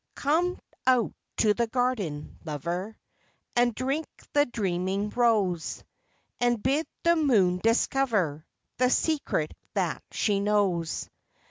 52 0.15 0.15
THE 0.15 0.17
WHITE 0.17 0.31
ROSE. 0.31 0.45
53 0.47 0.63
Come 0.63 0.63
out 0.95 1.13
to 1.37 1.53
the 1.53 1.67
garden, 1.67 2.39
lover, 2.43 2.97
And 3.55 3.75
drink 3.75 4.07
the 4.33 4.45
dreaming 4.47 5.09
rose, 5.11 5.83
And 6.39 6.63
bid 6.63 6.87
the 7.03 7.15
moon 7.15 7.59
discover 7.61 8.43
The 8.77 8.89
secret 8.89 9.53
that 9.75 10.01
she 10.09 10.39
knows. 10.39 11.07